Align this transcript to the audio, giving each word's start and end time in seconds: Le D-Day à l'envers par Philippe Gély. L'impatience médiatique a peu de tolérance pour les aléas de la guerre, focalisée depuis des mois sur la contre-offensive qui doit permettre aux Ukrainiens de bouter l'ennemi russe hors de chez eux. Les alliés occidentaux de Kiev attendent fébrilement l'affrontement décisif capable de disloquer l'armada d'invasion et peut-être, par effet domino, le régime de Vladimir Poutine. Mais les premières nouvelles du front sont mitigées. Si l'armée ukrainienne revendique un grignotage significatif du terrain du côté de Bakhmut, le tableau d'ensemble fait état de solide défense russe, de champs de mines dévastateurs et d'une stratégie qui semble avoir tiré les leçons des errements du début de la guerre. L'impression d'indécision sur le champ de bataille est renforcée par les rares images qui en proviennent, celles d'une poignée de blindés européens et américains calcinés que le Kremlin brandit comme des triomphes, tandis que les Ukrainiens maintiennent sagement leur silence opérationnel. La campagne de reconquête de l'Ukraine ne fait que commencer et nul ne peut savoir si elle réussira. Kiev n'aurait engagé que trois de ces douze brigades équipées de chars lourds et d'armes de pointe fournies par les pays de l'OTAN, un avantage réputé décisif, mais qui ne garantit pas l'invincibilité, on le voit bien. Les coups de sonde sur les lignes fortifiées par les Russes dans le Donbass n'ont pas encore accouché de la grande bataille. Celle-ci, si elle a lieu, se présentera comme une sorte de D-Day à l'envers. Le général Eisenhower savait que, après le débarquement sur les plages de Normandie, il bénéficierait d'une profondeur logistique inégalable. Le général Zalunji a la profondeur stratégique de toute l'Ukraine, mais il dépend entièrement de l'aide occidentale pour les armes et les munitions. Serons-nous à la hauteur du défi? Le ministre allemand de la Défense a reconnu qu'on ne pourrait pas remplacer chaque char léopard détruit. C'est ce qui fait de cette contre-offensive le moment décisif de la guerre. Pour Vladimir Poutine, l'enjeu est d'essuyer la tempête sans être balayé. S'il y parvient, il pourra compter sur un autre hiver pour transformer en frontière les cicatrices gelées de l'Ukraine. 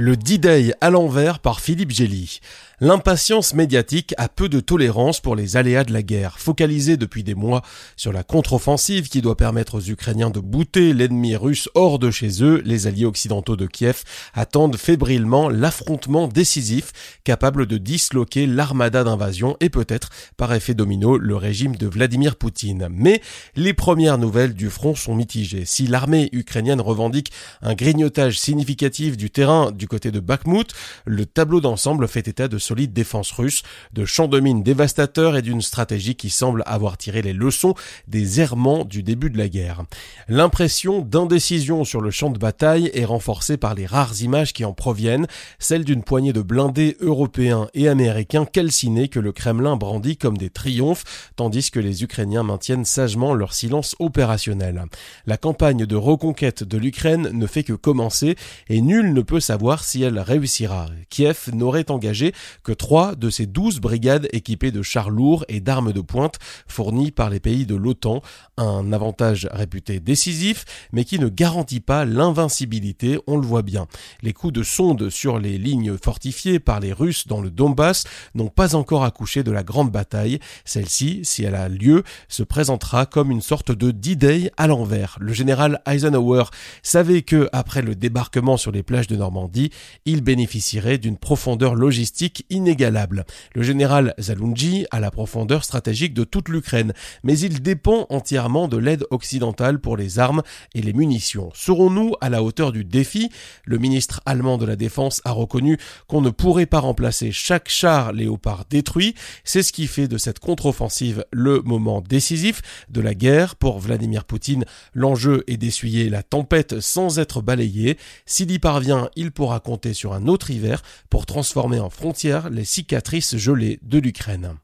Le 0.00 0.16
D-Day 0.16 0.74
à 0.80 0.90
l'envers 0.90 1.40
par 1.40 1.58
Philippe 1.58 1.90
Gély. 1.90 2.38
L'impatience 2.80 3.54
médiatique 3.54 4.14
a 4.18 4.28
peu 4.28 4.48
de 4.48 4.60
tolérance 4.60 5.18
pour 5.18 5.34
les 5.34 5.56
aléas 5.56 5.82
de 5.82 5.92
la 5.92 6.04
guerre, 6.04 6.38
focalisée 6.38 6.96
depuis 6.96 7.24
des 7.24 7.34
mois 7.34 7.62
sur 7.96 8.12
la 8.12 8.22
contre-offensive 8.22 9.08
qui 9.08 9.20
doit 9.20 9.36
permettre 9.36 9.78
aux 9.78 9.80
Ukrainiens 9.80 10.30
de 10.30 10.38
bouter 10.38 10.92
l'ennemi 10.92 11.34
russe 11.34 11.68
hors 11.74 11.98
de 11.98 12.12
chez 12.12 12.44
eux. 12.44 12.62
Les 12.64 12.86
alliés 12.86 13.06
occidentaux 13.06 13.56
de 13.56 13.66
Kiev 13.66 14.04
attendent 14.32 14.76
fébrilement 14.76 15.48
l'affrontement 15.48 16.28
décisif 16.28 16.92
capable 17.24 17.66
de 17.66 17.78
disloquer 17.78 18.46
l'armada 18.46 19.02
d'invasion 19.02 19.56
et 19.58 19.70
peut-être, 19.70 20.10
par 20.36 20.54
effet 20.54 20.74
domino, 20.74 21.18
le 21.18 21.34
régime 21.34 21.74
de 21.74 21.88
Vladimir 21.88 22.36
Poutine. 22.36 22.86
Mais 22.92 23.20
les 23.56 23.74
premières 23.74 24.18
nouvelles 24.18 24.54
du 24.54 24.70
front 24.70 24.94
sont 24.94 25.16
mitigées. 25.16 25.64
Si 25.64 25.88
l'armée 25.88 26.28
ukrainienne 26.30 26.80
revendique 26.80 27.32
un 27.62 27.74
grignotage 27.74 28.38
significatif 28.38 29.16
du 29.16 29.30
terrain 29.30 29.72
du 29.72 29.87
côté 29.88 30.10
de 30.10 30.20
Bakhmut, 30.20 30.72
le 31.04 31.26
tableau 31.26 31.60
d'ensemble 31.60 32.06
fait 32.08 32.28
état 32.28 32.48
de 32.48 32.58
solide 32.58 32.92
défense 32.92 33.32
russe, 33.32 33.62
de 33.92 34.04
champs 34.04 34.28
de 34.28 34.40
mines 34.40 34.62
dévastateurs 34.62 35.36
et 35.36 35.42
d'une 35.42 35.62
stratégie 35.62 36.14
qui 36.14 36.30
semble 36.30 36.62
avoir 36.66 36.96
tiré 36.96 37.22
les 37.22 37.32
leçons 37.32 37.74
des 38.06 38.40
errements 38.40 38.84
du 38.84 39.02
début 39.02 39.30
de 39.30 39.38
la 39.38 39.48
guerre. 39.48 39.82
L'impression 40.28 41.00
d'indécision 41.00 41.84
sur 41.84 42.00
le 42.00 42.10
champ 42.10 42.30
de 42.30 42.38
bataille 42.38 42.90
est 42.94 43.04
renforcée 43.04 43.56
par 43.56 43.74
les 43.74 43.86
rares 43.86 44.20
images 44.20 44.52
qui 44.52 44.64
en 44.64 44.72
proviennent, 44.72 45.26
celles 45.58 45.84
d'une 45.84 46.02
poignée 46.02 46.32
de 46.32 46.42
blindés 46.42 46.96
européens 47.00 47.68
et 47.74 47.88
américains 47.88 48.44
calcinés 48.44 49.08
que 49.08 49.20
le 49.20 49.32
Kremlin 49.32 49.76
brandit 49.76 50.16
comme 50.16 50.38
des 50.38 50.50
triomphes, 50.50 51.30
tandis 51.36 51.70
que 51.70 51.80
les 51.80 52.02
Ukrainiens 52.02 52.42
maintiennent 52.42 52.84
sagement 52.84 53.34
leur 53.34 53.54
silence 53.54 53.96
opérationnel. 53.98 54.84
La 55.26 55.36
campagne 55.36 55.86
de 55.86 55.96
reconquête 55.96 56.64
de 56.64 56.78
l'Ukraine 56.78 57.30
ne 57.32 57.46
fait 57.46 57.64
que 57.64 57.72
commencer 57.72 58.36
et 58.68 58.80
nul 58.80 59.12
ne 59.12 59.22
peut 59.22 59.40
savoir 59.40 59.77
si 59.84 60.02
elle 60.02 60.18
réussira. 60.18 60.86
Kiev 61.10 61.50
n'aurait 61.52 61.90
engagé 61.90 62.32
que 62.62 62.72
trois 62.72 63.14
de 63.14 63.30
ces 63.30 63.46
douze 63.46 63.80
brigades 63.80 64.28
équipées 64.32 64.70
de 64.70 64.82
chars 64.82 65.10
lourds 65.10 65.44
et 65.48 65.60
d'armes 65.60 65.92
de 65.92 66.00
pointe 66.00 66.38
fournies 66.66 67.10
par 67.10 67.30
les 67.30 67.40
pays 67.40 67.66
de 67.66 67.74
l'OTAN, 67.74 68.22
un 68.56 68.92
avantage 68.92 69.48
réputé 69.52 70.00
décisif, 70.00 70.64
mais 70.92 71.04
qui 71.04 71.18
ne 71.18 71.28
garantit 71.28 71.80
pas 71.80 72.04
l'invincibilité, 72.04 73.18
on 73.26 73.36
le 73.36 73.46
voit 73.46 73.62
bien. 73.62 73.86
Les 74.22 74.32
coups 74.32 74.52
de 74.52 74.62
sonde 74.62 75.10
sur 75.10 75.38
les 75.38 75.58
lignes 75.58 75.96
fortifiées 75.96 76.58
par 76.58 76.80
les 76.80 76.92
Russes 76.92 77.26
dans 77.26 77.40
le 77.40 77.50
Donbass 77.50 78.04
n'ont 78.34 78.48
pas 78.48 78.74
encore 78.74 79.04
accouché 79.04 79.42
de 79.42 79.52
la 79.52 79.62
grande 79.62 79.90
bataille. 79.90 80.38
Celle-ci, 80.64 81.20
si 81.24 81.44
elle 81.44 81.54
a 81.54 81.68
lieu, 81.68 82.02
se 82.28 82.42
présentera 82.42 83.06
comme 83.06 83.30
une 83.30 83.40
sorte 83.40 83.72
de 83.72 83.90
D-Day 83.90 84.50
à 84.56 84.66
l'envers. 84.66 85.16
Le 85.20 85.32
général 85.32 85.80
Eisenhower 85.86 86.44
savait 86.82 87.22
que, 87.22 87.48
après 87.52 87.82
le 87.82 87.94
débarquement 87.94 88.56
sur 88.56 88.72
les 88.72 88.82
plages 88.82 89.06
de 89.06 89.16
Normandie, 89.16 89.67
il 90.04 90.22
bénéficierait 90.22 90.98
d'une 90.98 91.16
profondeur 91.16 91.74
logistique 91.74 92.44
inégalable. 92.50 93.24
Le 93.54 93.62
général 93.62 94.14
Zalunji 94.20 94.86
a 94.90 95.00
la 95.00 95.10
profondeur 95.10 95.64
stratégique 95.64 96.14
de 96.14 96.24
toute 96.24 96.48
l'Ukraine, 96.48 96.92
mais 97.22 97.38
il 97.38 97.62
dépend 97.62 98.06
entièrement 98.10 98.68
de 98.68 98.76
l'aide 98.76 99.04
occidentale 99.10 99.80
pour 99.80 99.96
les 99.96 100.18
armes 100.18 100.42
et 100.74 100.82
les 100.82 100.92
munitions. 100.92 101.50
Serons-nous 101.54 102.14
à 102.20 102.28
la 102.28 102.42
hauteur 102.42 102.72
du 102.72 102.84
défi? 102.84 103.30
Le 103.64 103.78
ministre 103.78 104.20
allemand 104.26 104.58
de 104.58 104.66
la 104.66 104.76
Défense 104.76 105.20
a 105.24 105.32
reconnu 105.32 105.78
qu'on 106.06 106.20
ne 106.20 106.30
pourrait 106.30 106.66
pas 106.66 106.80
remplacer 106.80 107.32
chaque 107.32 107.68
char 107.68 108.12
léopard 108.12 108.64
détruit. 108.70 109.14
C'est 109.44 109.62
ce 109.62 109.72
qui 109.72 109.86
fait 109.86 110.08
de 110.08 110.18
cette 110.18 110.38
contre-offensive 110.38 111.24
le 111.32 111.60
moment 111.62 112.00
décisif 112.00 112.62
de 112.88 113.00
la 113.00 113.14
guerre. 113.14 113.56
Pour 113.56 113.78
Vladimir 113.78 114.24
Poutine, 114.24 114.64
l'enjeu 114.94 115.44
est 115.46 115.56
d'essuyer 115.56 116.08
la 116.08 116.22
tempête 116.22 116.80
sans 116.80 117.18
être 117.18 117.42
balayé. 117.42 117.98
S'il 118.26 118.50
y 118.50 118.58
parvient, 118.58 119.10
il 119.16 119.32
pourra 119.32 119.57
compter 119.60 119.94
sur 119.94 120.12
un 120.12 120.26
autre 120.26 120.50
hiver 120.50 120.82
pour 121.10 121.26
transformer 121.26 121.80
en 121.80 121.90
frontière 121.90 122.50
les 122.50 122.64
cicatrices 122.64 123.36
gelées 123.36 123.78
de 123.82 123.98
l'Ukraine. 123.98 124.56